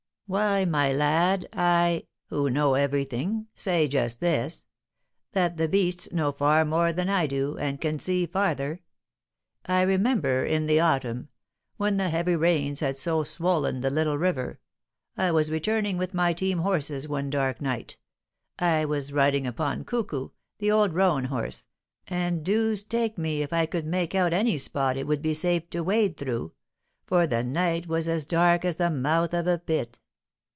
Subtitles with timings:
[0.33, 4.65] "Why, my lad, I, 'who know everything,' say just this,
[5.33, 8.79] that the beasts know far more than I do, and can see farther.
[9.65, 11.27] I remember, in the autumn,
[11.75, 14.61] when the heavy rains had so swollen the little river,
[15.17, 17.97] I was returning with my team horses one dark night
[18.57, 20.29] I was riding upon Cuckoo,
[20.59, 21.67] the old roan horse,
[22.07, 25.69] and deuce take me if I could make out any spot it would be safe
[25.71, 26.53] to wade through,
[27.05, 29.99] for the night was as dark as the mouth of a pit.